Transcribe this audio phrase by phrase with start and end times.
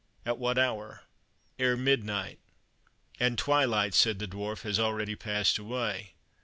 [0.25, 1.03] at what hour?"
[1.59, 2.39] "Ere midnight."
[3.19, 6.15] "And twilight," said the Dwarf, "has already passed away.